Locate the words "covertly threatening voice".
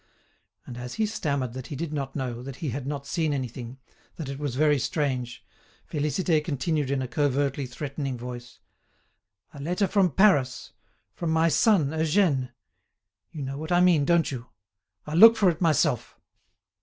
7.07-8.57